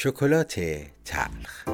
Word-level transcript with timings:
شکلات 0.00 0.60
تلخ. 1.04 1.68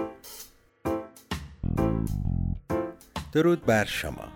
درود 3.32 3.66
بر 3.66 3.84
شما. 3.84 4.28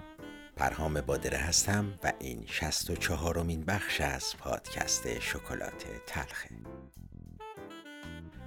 پرهام 0.56 1.00
بادره 1.00 1.38
هستم 1.38 1.98
و 2.04 2.12
این 2.18 2.44
شست 2.46 2.90
و 2.90 2.96
چهارمین 2.96 3.64
بخش 3.64 4.00
از 4.00 4.36
پادکست 4.38 5.20
شکلات 5.20 5.84
تلخه 6.06 6.50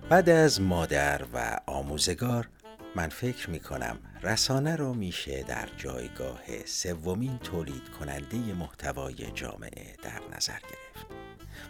بعد 0.09 0.29
از 0.29 0.61
مادر 0.61 1.21
و 1.33 1.57
آموزگار 1.65 2.49
من 2.95 3.09
فکر 3.09 3.49
می 3.49 3.59
کنم 3.59 3.99
رسانه 4.23 4.75
رو 4.75 4.93
میشه 4.93 5.43
در 5.43 5.69
جایگاه 5.77 6.65
سومین 6.65 7.37
تولید 7.37 7.89
کننده 7.99 8.37
محتوای 8.37 9.31
جامعه 9.33 9.95
در 10.03 10.21
نظر 10.35 10.59
گرفت. 10.59 11.20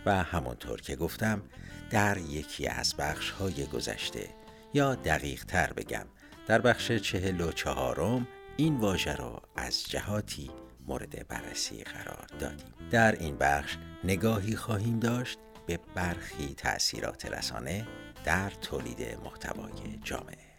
و 0.06 0.24
همونطور 0.24 0.82
که 0.82 0.96
گفتم 0.96 1.42
در 1.90 2.18
یکی 2.18 2.68
از 2.68 2.96
بخش 2.96 3.30
های 3.30 3.66
گذشته 3.66 4.30
یا 4.74 4.96
دقیق 4.96 5.46
تر 5.46 5.74
بگم 5.74 6.06
در 6.48 6.62
بخش 6.62 6.92
چهل 6.92 7.42
و 7.42 7.52
چهارم 7.52 8.28
این 8.58 8.78
واژه 8.78 9.16
را 9.16 9.42
از 9.56 9.84
جهاتی 9.84 10.52
مورد 10.88 11.28
بررسی 11.28 11.84
قرار 11.84 12.26
دادیم. 12.40 12.74
در 12.92 13.12
این 13.12 13.38
بخش 13.38 13.78
نگاهی 14.04 14.56
خواهیم 14.56 15.00
داشت 15.00 15.40
به 15.68 15.80
برخی 15.96 16.54
تأثیرات 16.58 17.26
رسانه 17.26 17.88
در 18.26 18.50
تولید 18.50 19.18
محتوای 19.24 20.00
جامعه. 20.04 20.52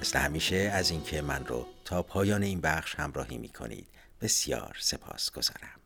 مثل 0.00 0.18
همیشه 0.18 0.56
از 0.56 0.90
اینکه 0.90 1.22
من 1.22 1.46
رو 1.46 1.66
تا 1.84 2.02
پایان 2.02 2.42
این 2.42 2.60
بخش 2.60 2.94
همراهی 2.94 3.38
می 3.38 3.48
کنید 3.48 3.88
بسیار 4.20 4.76
سپاس 4.80 5.30
گذارم 5.30 5.77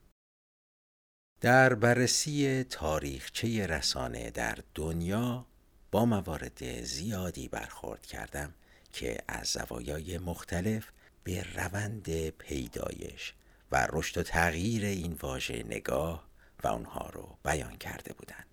در 1.42 1.74
بررسی 1.74 2.64
تاریخچه 2.64 3.66
رسانه 3.66 4.30
در 4.30 4.59
دنیا 4.74 5.46
با 5.91 6.05
موارد 6.05 6.83
زیادی 6.83 7.48
برخورد 7.48 8.06
کردم 8.06 8.55
که 8.92 9.19
از 9.28 9.47
زوایای 9.47 10.19
مختلف 10.19 10.91
به 11.25 11.47
روند 11.55 12.28
پیدایش 12.31 13.34
و 13.72 13.86
رشد 13.92 14.19
و 14.19 14.22
تغییر 14.22 14.84
این 14.84 15.12
واژه 15.12 15.64
نگاه 15.66 16.28
و 16.64 16.69
اونها 16.69 17.11
رو 17.11 17.39
بیان 17.44 17.77
کرده 17.77 18.12
بودند. 18.12 18.47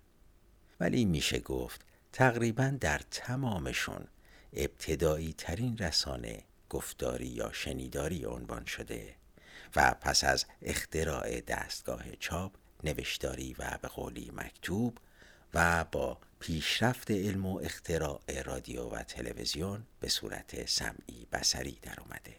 ولی 0.80 1.04
میشه 1.04 1.38
گفت 1.38 1.80
تقریبا 2.12 2.76
در 2.80 3.00
تمامشون 3.10 4.06
ابتدایی 4.52 5.34
ترین 5.38 5.78
رسانه 5.78 6.42
گفتاری 6.70 7.26
یا 7.26 7.52
شنیداری 7.52 8.24
عنوان 8.24 8.64
شده 8.64 9.14
و 9.76 9.94
پس 10.00 10.24
از 10.24 10.44
اختراع 10.62 11.40
دستگاه 11.40 12.16
چاپ 12.20 12.59
نوشتاری 12.84 13.56
و 13.58 13.78
به 13.82 13.88
قولی 13.88 14.30
مکتوب 14.34 14.98
و 15.54 15.84
با 15.92 16.18
پیشرفت 16.40 17.10
علم 17.10 17.46
و 17.46 17.58
اختراع 17.58 18.42
رادیو 18.44 18.88
و 18.88 19.02
تلویزیون 19.02 19.86
به 20.00 20.08
صورت 20.08 20.68
سمعی 20.68 21.26
بسری 21.32 21.78
در 21.82 22.00
اومده. 22.00 22.36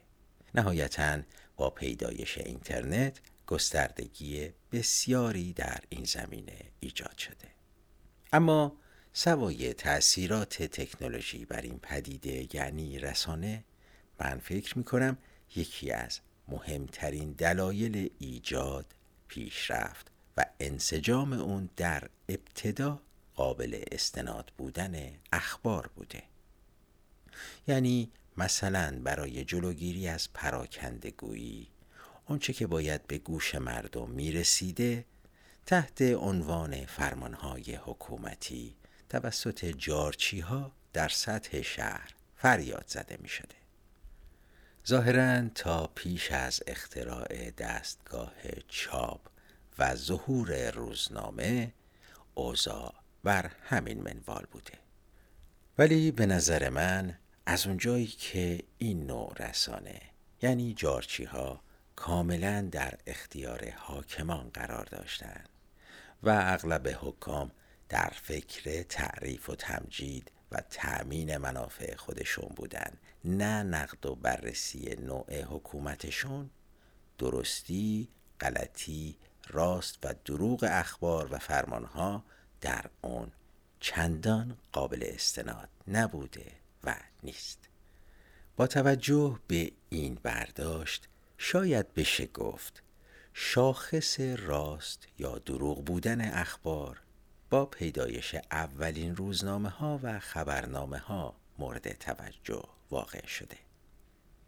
نهایتا 0.56 1.20
با 1.58 1.70
پیدایش 1.70 2.38
اینترنت 2.38 3.20
گستردگی 3.48 4.52
بسیاری 4.72 5.54
در 5.54 5.80
این 5.90 6.04
زمینه 6.04 6.60
ایجاد 6.80 7.18
شده. 7.18 7.48
اما 8.34 8.78
سوای 9.14 9.74
تأثیرات 9.74 10.64
تکنولوژی 10.64 11.46
بر 11.46 11.62
این 11.62 11.80
پدیده 11.80 12.56
یعنی 12.56 13.00
رسانه 13.00 13.64
من 14.20 14.40
فکر 14.40 14.78
می 14.78 14.84
کنم 14.84 15.18
یکی 15.56 15.92
از 15.92 16.20
مهمترین 16.48 17.32
دلایل 17.32 18.10
ایجاد 18.20 18.86
پیشرفت 19.28 20.12
و 20.38 20.46
انسجام 20.60 21.34
اون 21.34 21.70
در 21.78 22.10
ابتدا 22.30 23.02
قابل 23.36 23.84
استناد 23.92 24.52
بودن 24.58 25.12
اخبار 25.34 25.90
بوده 25.96 26.24
یعنی 27.68 28.12
مثلا 28.38 29.00
برای 29.04 29.46
جلوگیری 29.46 30.08
از 30.08 30.34
پراکندگویی 30.34 31.68
آنچه 32.26 32.54
که 32.54 32.68
باید 32.68 33.08
به 33.08 33.18
گوش 33.18 33.56
مردم 33.56 34.10
می‌رسیده 34.10 35.06
تحت 35.66 36.02
عنوان 36.02 36.86
فرمانهای 36.86 37.76
حکومتی 37.76 38.76
توسط 39.10 39.66
جارچی 39.66 40.40
ها 40.40 40.72
در 40.94 41.10
سطح 41.10 41.62
شهر 41.62 42.14
فریاد 42.36 42.86
زده 42.88 43.18
می 43.22 43.30
شده. 43.30 43.56
ظاهرا 44.88 45.50
تا 45.50 45.88
پیش 45.96 46.32
از 46.32 46.64
اختراع 46.68 47.50
دستگاه 47.50 48.34
چاپ 48.68 49.31
و 49.80 49.96
ظهور 49.96 50.72
روزنامه 50.72 51.74
اوضاع 52.34 52.94
بر 53.24 53.52
همین 53.64 54.02
منوال 54.02 54.46
بوده. 54.52 54.74
ولی 55.78 56.12
به 56.12 56.26
نظر 56.26 56.70
من 56.70 57.18
از 57.46 57.68
اونجایی 57.68 58.08
که 58.08 58.64
این 58.78 59.06
نوع 59.06 59.34
رسانه 59.40 60.02
یعنی 60.42 60.74
جارچی 60.74 61.24
ها 61.24 61.62
کاملا 61.96 62.70
در 62.72 62.98
اختیار 63.08 63.70
حاکمان 63.78 64.50
قرار 64.54 64.86
داشتند 64.86 65.50
و 66.24 66.30
اغلب 66.30 66.88
حکام 67.02 67.52
در 67.90 68.14
فکر 68.22 68.84
تعریف 68.84 69.50
و 69.50 69.56
تمجید 69.56 70.32
و 70.52 70.62
تأمین 70.70 71.38
منافع 71.38 71.96
خودشون 71.96 72.50
بودن 72.56 72.94
نه 73.26 73.64
نقد 73.64 74.06
و 74.06 74.16
بررسی 74.16 74.96
نوع 74.96 75.42
حکومتشون 75.42 76.50
درستی، 77.18 78.10
غلطی، 78.40 79.18
راست 79.52 79.98
و 80.04 80.14
دروغ 80.26 80.68
اخبار 80.72 81.34
و 81.34 81.40
فرمانها 81.40 82.24
در 82.62 82.86
اون 83.02 83.32
چندان 83.80 84.58
قابل 84.72 85.04
استناد 85.04 85.70
نبوده 85.88 86.52
و 86.84 86.96
نیست. 87.24 87.60
با 88.56 88.68
توجه 88.68 89.40
به 89.48 89.72
این 89.90 90.18
برداشت 90.24 91.08
شاید 91.38 91.94
بشه 91.94 92.26
گفت 92.26 92.84
شاخص 93.34 94.20
راست 94.20 95.08
یا 95.20 95.38
دروغ 95.38 95.86
بودن 95.86 96.22
اخبار 96.22 97.02
با 97.50 97.66
پیدایش 97.66 98.36
اولین 98.52 99.16
روزنامه 99.16 99.70
ها 99.70 100.00
و 100.04 100.20
خبرنامه 100.20 100.98
ها 100.98 101.36
مورد 101.60 101.98
توجه 101.98 102.64
واقع 102.92 103.26
شده. 103.26 103.58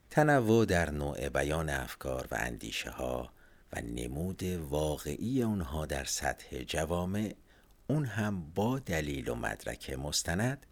تنوع 0.10 0.66
در 0.66 0.92
نوع 0.92 1.30
بیان 1.30 1.70
افکار 1.70 2.28
و 2.32 2.36
اندیشه 2.40 2.90
ها 2.90 3.33
و 3.74 3.82
نمود 3.82 4.44
واقعی 4.44 5.44
اونها 5.44 5.86
در 5.86 6.04
سطح 6.04 6.64
جوامع 6.64 7.36
اون 7.88 8.06
هم 8.06 8.52
با 8.56 8.80
دلیل 8.80 9.30
و 9.30 9.36
مدرک 9.36 9.90
مستند 9.90 10.66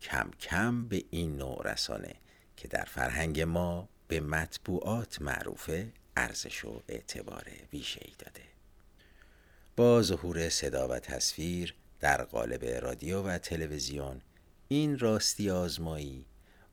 کم 0.00 0.30
کم 0.40 0.88
به 0.88 1.04
این 1.10 1.36
نوع 1.36 1.72
رسانه 1.72 2.14
که 2.56 2.68
در 2.68 2.84
فرهنگ 2.84 3.40
ما 3.40 3.88
به 4.08 4.20
مطبوعات 4.20 5.22
معروفه 5.22 5.92
ارزش 6.16 6.64
و 6.64 6.82
اعتبار 6.88 7.46
ویژه‌ای 7.72 8.12
داده. 8.18 8.42
با 9.76 10.02
ظهور 10.02 10.48
صدا 10.48 10.88
و 10.88 10.98
تصویر 10.98 11.74
در 12.00 12.24
قالب 12.24 12.64
رادیو 12.64 13.22
و 13.22 13.38
تلویزیون 13.38 14.20
این 14.68 14.98
راستی 14.98 15.50
آزمایی 15.50 16.26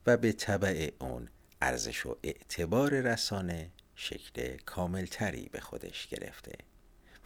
و 0.07 0.17
به 0.17 0.31
طبع 0.31 0.91
اون 0.99 1.27
ارزش 1.61 2.05
و 2.05 2.17
اعتبار 2.23 2.89
رسانه 2.89 3.69
شکل 4.01 4.57
کاملتری 4.57 5.49
به 5.51 5.59
خودش 5.59 6.07
گرفته 6.07 6.55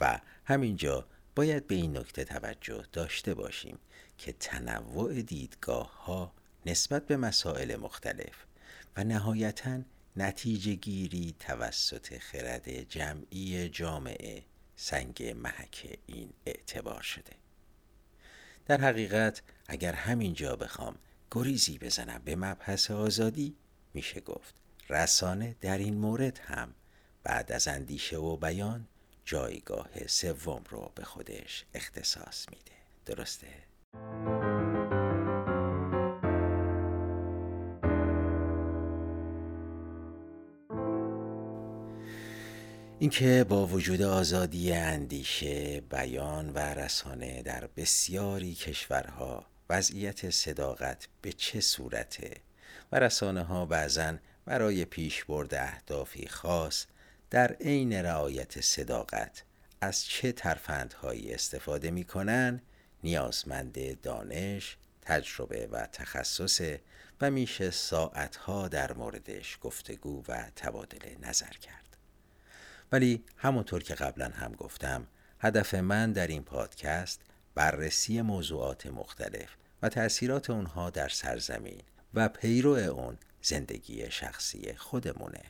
و 0.02 0.20
همینجا 0.46 1.08
باید 1.36 1.68
به 1.68 1.76
این 1.76 1.98
نکته 1.98 2.24
توجه 2.24 2.86
داشته 2.94 3.34
باشیم 3.34 3.78
که 4.18 4.34
تنوع 4.34 5.22
دیدگاه 5.22 6.06
ها 6.06 6.34
نسبت 6.66 7.08
به 7.08 7.18
مسائل 7.18 7.76
مختلف 7.76 8.46
و 8.98 9.04
نهایتا 9.04 9.82
نتیجه 10.16 10.74
گیری 10.74 11.36
توسط 11.40 12.18
خرد 12.18 12.90
جمعی 12.90 13.70
جامعه 13.70 14.44
سنگ 14.76 15.24
محک 15.24 16.00
این 16.06 16.30
اعتبار 16.46 17.02
شده. 17.02 17.34
در 18.66 18.82
حقیقت 18.82 19.42
اگر 19.68 19.94
همینجا 19.94 20.56
بخوام 20.56 20.96
گریزی 21.32 21.78
بزنم 21.78 22.22
به 22.26 22.36
مبحث 22.36 22.92
آزادی 22.92 23.56
میشه 23.94 24.22
گفت 24.22 24.65
رسانه 24.90 25.56
در 25.62 25.78
این 25.78 25.98
مورد 25.98 26.40
هم 26.44 26.74
بعد 27.24 27.52
از 27.52 27.68
اندیشه 27.68 28.18
و 28.18 28.38
بیان 28.38 28.88
جایگاه 29.26 30.08
سوم 30.08 30.64
رو 30.70 30.92
به 30.96 31.04
خودش 31.04 31.66
اختصاص 31.74 32.46
میده 32.50 32.72
درسته؟ 33.06 33.48
اینکه 43.00 43.46
با 43.50 43.68
وجود 43.68 44.02
آزادی 44.02 44.74
اندیشه 44.74 45.82
بیان 45.82 46.50
و 46.50 46.58
رسانه 46.58 47.42
در 47.42 47.70
بسیاری 47.78 48.56
کشورها 48.56 49.46
وضعیت 49.70 50.30
صداقت 50.30 51.08
به 51.22 51.34
چه 51.34 51.62
صورته 51.62 52.32
و 52.92 53.00
رسانه 53.00 53.44
ها 53.44 53.66
بعضا 53.66 54.14
برای 54.46 54.86
پیشبرد 54.86 55.54
اهدافی 55.54 56.28
خاص 56.28 56.86
در 57.30 57.52
عین 57.54 57.94
رعایت 57.94 58.62
صداقت 58.62 59.44
از 59.82 60.06
چه 60.06 60.32
ترفندهایی 60.32 61.34
استفاده 61.34 61.92
می 61.92 62.04
کنن 62.04 62.62
نیازمند 63.04 64.02
دانش، 64.02 64.78
تجربه 65.02 65.68
و 65.72 65.86
تخصصه 65.86 66.82
و 67.22 67.32
میشه 67.32 67.72
ساعتها 67.72 68.68
در 68.68 68.94
موردش 68.94 69.58
گفتگو 69.62 70.24
و 70.28 70.44
تبادل 70.56 71.28
نظر 71.28 71.50
کرد. 71.62 71.98
ولی 72.92 73.24
همونطور 73.38 73.84
که 73.84 73.96
قبلا 73.96 74.30
هم 74.30 74.52
گفتم 74.52 75.08
هدف 75.40 75.74
من 75.74 76.12
در 76.12 76.28
این 76.28 76.44
پادکست 76.44 77.22
بررسی 77.56 78.22
موضوعات 78.22 78.88
مختلف 78.88 79.50
و 79.82 79.90
تأثیرات 79.90 80.50
اونها 80.50 80.90
در 80.90 81.10
سرزمین 81.10 81.82
و 82.14 82.30
پیرو 82.30 82.72
اون 82.72 83.18
زندگی 83.46 84.12
شخصی 84.12 84.74
خودمونه. 84.74 85.44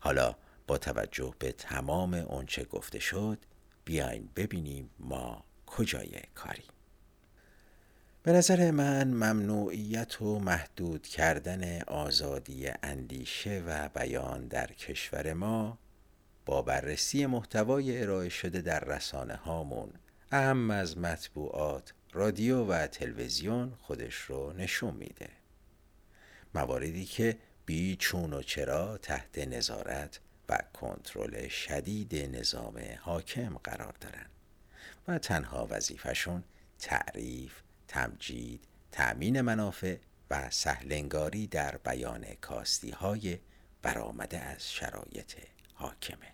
حالا 0.00 0.36
با 0.66 0.78
توجه 0.78 1.34
به 1.38 1.52
تمام 1.52 2.14
اونچه 2.14 2.64
گفته 2.64 2.98
شد 2.98 3.38
بیاین 3.84 4.28
ببینیم 4.36 4.90
ما 4.98 5.44
کجای 5.66 6.20
کاری. 6.34 6.64
به 8.22 8.32
نظر 8.32 8.70
من 8.70 9.08
ممنوعیت 9.08 10.22
و 10.22 10.38
محدود 10.38 11.06
کردن 11.06 11.82
آزادی 11.82 12.68
اندیشه 12.82 13.62
و 13.66 13.88
بیان 13.88 14.46
در 14.46 14.66
کشور 14.66 15.32
ما 15.32 15.78
با 16.46 16.62
بررسی 16.62 17.26
محتوای 17.26 18.02
ارائه 18.02 18.28
شده 18.28 18.60
در 18.60 18.80
رسانه 18.80 19.34
هامون 19.34 19.92
اهم 20.32 20.70
از 20.70 20.98
مطبوعات، 20.98 21.94
رادیو 22.12 22.64
و 22.64 22.86
تلویزیون 22.86 23.72
خودش 23.80 24.14
رو 24.14 24.52
نشون 24.52 24.94
میده. 24.94 25.28
مواردی 26.54 27.04
که 27.04 27.38
بیچون 27.66 28.32
و 28.32 28.42
چرا 28.42 28.98
تحت 28.98 29.38
نظارت 29.38 30.20
و 30.48 30.58
کنترل 30.74 31.48
شدید 31.48 32.36
نظام 32.36 32.80
حاکم 33.00 33.58
قرار 33.64 33.94
دارن 34.00 34.26
و 35.08 35.18
تنها 35.18 35.66
وظیفشون 35.70 36.44
تعریف، 36.78 37.52
تمجید، 37.88 38.64
تأمین 38.92 39.40
منافع 39.40 39.96
و 40.30 40.50
سهلنگاری 40.50 41.46
در 41.46 41.76
بیان 41.76 42.24
کاستی 42.40 42.90
های 42.90 43.38
برآمده 43.82 44.38
از 44.38 44.72
شرایط 44.72 45.34
حاکمه. 45.74 46.32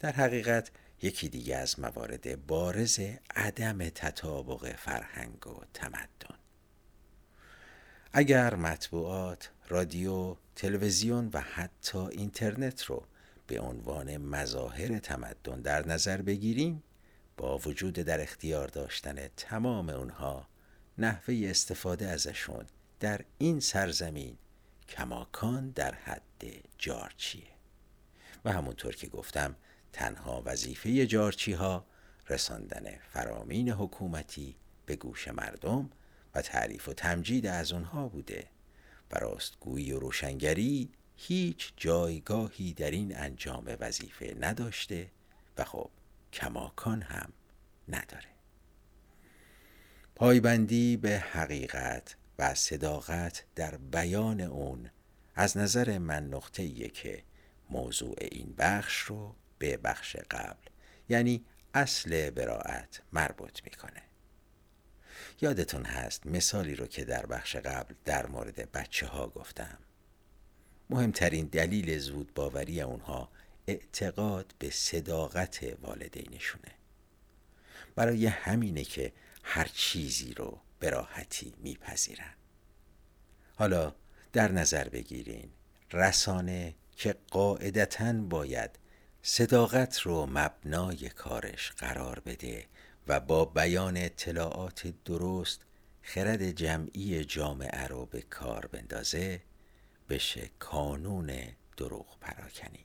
در 0.00 0.12
حقیقت 0.12 0.70
یکی 1.02 1.28
دیگه 1.28 1.56
از 1.56 1.80
موارد 1.80 2.46
بارز 2.46 3.00
عدم 3.36 3.88
تطابق 3.88 4.76
فرهنگ 4.76 5.46
و 5.46 5.64
تمدن. 5.74 6.43
اگر 8.16 8.54
مطبوعات، 8.54 9.50
رادیو، 9.68 10.36
تلویزیون 10.56 11.30
و 11.32 11.40
حتی 11.40 11.98
اینترنت 11.98 12.84
رو 12.84 13.06
به 13.46 13.60
عنوان 13.60 14.16
مظاهر 14.16 14.98
تمدن 14.98 15.60
در 15.60 15.88
نظر 15.88 16.22
بگیریم 16.22 16.82
با 17.36 17.58
وجود 17.58 17.94
در 17.94 18.20
اختیار 18.20 18.68
داشتن 18.68 19.28
تمام 19.36 19.90
اونها 19.90 20.48
نحوه 20.98 21.42
استفاده 21.44 22.08
ازشون 22.08 22.64
در 23.00 23.20
این 23.38 23.60
سرزمین 23.60 24.36
کماکان 24.88 25.70
در 25.70 25.94
حد 25.94 26.44
جارچیه. 26.78 27.50
و 28.44 28.52
همونطور 28.52 28.96
که 28.96 29.06
گفتم 29.06 29.56
تنها 29.92 30.42
وظیفه 30.46 31.06
جارچی 31.06 31.52
ها 31.52 31.84
رساندن 32.28 32.84
فرامین 33.12 33.68
حکومتی 33.68 34.56
به 34.86 34.96
گوش 34.96 35.28
مردم 35.28 35.90
و 36.34 36.42
تعریف 36.42 36.88
و 36.88 36.92
تمجید 36.92 37.46
از 37.46 37.72
اونها 37.72 38.08
بوده. 38.08 38.46
و 39.10 39.18
راستگویی 39.18 39.92
و 39.92 39.98
روشنگری 39.98 40.90
هیچ 41.16 41.72
جایگاهی 41.76 42.72
در 42.72 42.90
این 42.90 43.16
انجام 43.16 43.76
وظیفه 43.80 44.36
نداشته 44.40 45.10
و 45.58 45.64
خب 45.64 45.90
کماکان 46.32 47.02
هم 47.02 47.32
نداره. 47.88 48.28
پایبندی 50.14 50.96
به 50.96 51.18
حقیقت 51.18 52.16
و 52.38 52.54
صداقت 52.54 53.44
در 53.54 53.76
بیان 53.76 54.40
اون 54.40 54.90
از 55.34 55.56
نظر 55.56 55.98
من 55.98 56.26
نقطه 56.26 56.88
که 56.88 57.22
موضوع 57.70 58.16
این 58.20 58.54
بخش 58.58 58.98
رو 58.98 59.34
به 59.58 59.76
بخش 59.76 60.16
قبل 60.16 60.68
یعنی 61.08 61.44
اصل 61.74 62.30
براعت 62.30 63.02
مربوط 63.12 63.60
می‌کنه. 63.64 64.02
یادتون 65.40 65.84
هست 65.84 66.26
مثالی 66.26 66.74
رو 66.74 66.86
که 66.86 67.04
در 67.04 67.26
بخش 67.26 67.56
قبل 67.56 67.94
در 68.04 68.26
مورد 68.26 68.72
بچه 68.72 69.06
ها 69.06 69.26
گفتم. 69.28 69.78
مهمترین 70.90 71.46
دلیل 71.46 71.98
زود 71.98 72.34
باوری 72.34 72.80
اونها 72.80 73.28
اعتقاد 73.66 74.54
به 74.58 74.70
صداقت 74.70 75.76
والدینشونه. 75.82 76.72
برای 77.94 78.26
همینه 78.26 78.84
که 78.84 79.12
هر 79.42 79.70
چیزی 79.74 80.34
رو 80.34 80.60
به 80.78 80.90
راحتی 80.90 81.54
میپذیرن. 81.58 82.34
حالا 83.56 83.94
در 84.32 84.52
نظر 84.52 84.88
بگیرین 84.88 85.50
رسانه 85.92 86.74
که 86.96 87.14
قاعدتا 87.30 88.12
باید 88.12 88.70
صداقت 89.22 90.00
رو 90.00 90.26
مبنای 90.26 91.08
کارش 91.08 91.72
قرار 91.72 92.20
بده 92.20 92.66
و 93.08 93.20
با 93.20 93.44
بیان 93.44 93.96
اطلاعات 93.96 94.94
درست 95.04 95.60
خرد 96.02 96.50
جمعی 96.50 97.24
جامعه 97.24 97.86
رو 97.86 98.06
به 98.06 98.22
کار 98.22 98.66
بندازه 98.66 99.40
بشه 100.08 100.50
کانون 100.58 101.32
دروغ 101.76 102.18
پراکنی. 102.20 102.84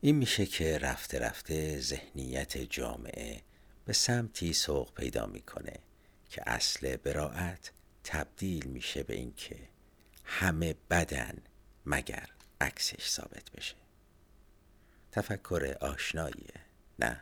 این 0.00 0.16
میشه 0.16 0.46
که 0.46 0.78
رفته 0.78 1.18
رفته 1.18 1.80
ذهنیت 1.80 2.58
جامعه 2.58 3.42
به 3.84 3.92
سمتی 3.92 4.52
سوق 4.52 4.94
پیدا 4.94 5.26
می‌کنه 5.26 5.76
که 6.30 6.42
اصل 6.46 6.96
براعت 6.96 7.72
تبدیل 8.04 8.66
میشه 8.66 9.02
به 9.02 9.14
اینکه 9.14 9.56
همه 10.24 10.74
بدن 10.90 11.38
مگر 11.86 12.28
عکسش 12.60 13.08
ثابت 13.08 13.50
بشه. 13.50 13.76
تفکر 15.12 15.76
آشناییه 15.80 16.60
نه؟ 16.98 17.20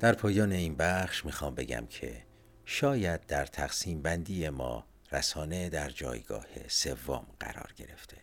در 0.00 0.12
پایان 0.12 0.52
این 0.52 0.76
بخش 0.76 1.24
می‌خوام 1.24 1.54
بگم 1.54 1.86
که 1.86 2.22
شاید 2.64 3.26
در 3.26 3.46
تقسیم 3.46 4.02
بندی 4.02 4.48
ما 4.48 4.84
رسانه 5.12 5.68
در 5.68 5.90
جایگاه 5.90 6.46
سوم 6.68 7.26
قرار 7.40 7.72
گرفته. 7.76 8.16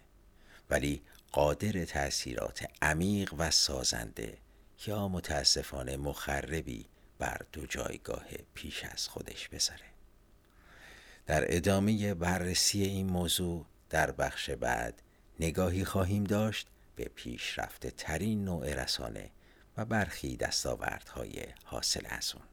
ولی 0.69 1.01
قادر 1.31 1.85
تأثیرات 1.85 2.65
عمیق 2.81 3.33
و 3.37 3.51
سازنده 3.51 4.37
یا 4.87 5.07
متاسفانه 5.07 5.97
مخربی 5.97 6.85
بر 7.19 7.41
دو 7.51 7.65
جایگاه 7.65 8.25
پیش 8.53 8.83
از 8.83 9.07
خودش 9.07 9.49
بذاره. 9.49 9.85
در 11.25 11.55
ادامه 11.55 12.13
بررسی 12.13 12.83
این 12.83 13.09
موضوع 13.09 13.65
در 13.89 14.11
بخش 14.11 14.49
بعد 14.49 15.01
نگاهی 15.39 15.85
خواهیم 15.85 16.23
داشت 16.23 16.67
به 16.95 17.03
پیشرفته 17.15 17.91
ترین 17.91 18.45
نوع 18.45 18.83
رسانه 18.83 19.29
و 19.77 19.85
برخی 19.85 20.37
دستاوردهای 20.37 21.45
حاصل 21.63 22.05
از 22.09 22.33
اون. 22.35 22.43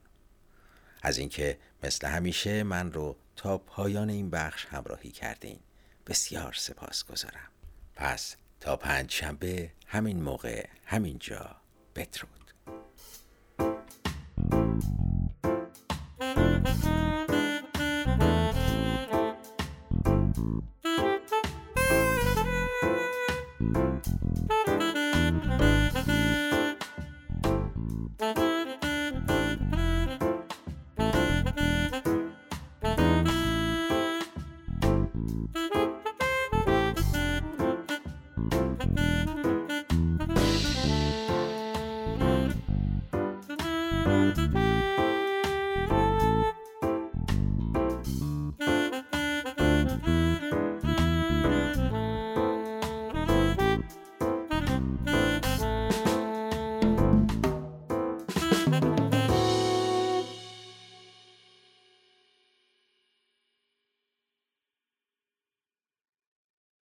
از 1.03 1.19
اینکه 1.19 1.59
مثل 1.83 2.07
همیشه 2.07 2.63
من 2.63 2.93
رو 2.93 3.17
تا 3.37 3.59
پایان 3.59 4.11
این 4.11 4.31
بخش 4.31 4.67
همراهی 4.67 5.11
کردین 5.11 5.61
بسیار 6.07 6.53
سپاس 6.53 7.05
گذارم. 7.05 7.49
پس 7.97 8.37
تا 8.61 8.77
پنج 8.77 9.11
شنبه 9.11 9.73
همین 9.87 10.23
موقع 10.23 10.69
همین 10.85 11.19
جا 11.19 11.57